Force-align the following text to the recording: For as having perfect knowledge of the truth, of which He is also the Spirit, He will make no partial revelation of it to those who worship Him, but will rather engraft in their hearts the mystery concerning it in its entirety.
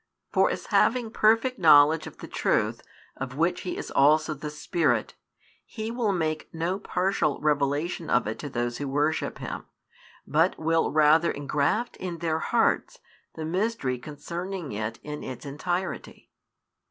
For 0.31 0.49
as 0.49 0.65
having 0.73 1.11
perfect 1.11 1.59
knowledge 1.59 2.07
of 2.07 2.17
the 2.17 2.27
truth, 2.27 2.81
of 3.17 3.35
which 3.37 3.61
He 3.61 3.77
is 3.77 3.91
also 3.91 4.33
the 4.33 4.49
Spirit, 4.49 5.13
He 5.63 5.91
will 5.91 6.11
make 6.11 6.51
no 6.51 6.79
partial 6.79 7.39
revelation 7.39 8.09
of 8.09 8.25
it 8.25 8.39
to 8.39 8.49
those 8.49 8.79
who 8.79 8.87
worship 8.87 9.37
Him, 9.37 9.65
but 10.25 10.57
will 10.57 10.91
rather 10.91 11.29
engraft 11.29 11.97
in 11.97 12.17
their 12.17 12.39
hearts 12.39 12.97
the 13.35 13.45
mystery 13.45 13.99
concerning 13.99 14.71
it 14.71 14.97
in 15.03 15.23
its 15.23 15.45
entirety. 15.45 16.31